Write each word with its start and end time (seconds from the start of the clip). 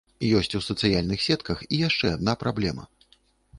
Ёсць 0.37 0.55
у 0.59 0.61
сацыяльных 0.67 1.19
сетках 1.27 1.61
і 1.73 1.83
яшчэ 1.87 2.07
адна 2.17 2.37
праблема. 2.47 2.83